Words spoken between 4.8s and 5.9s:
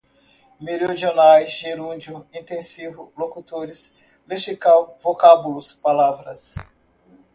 vocábulos,